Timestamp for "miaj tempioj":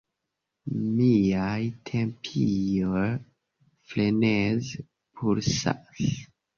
0.99-3.05